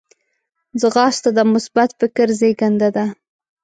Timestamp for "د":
1.37-1.39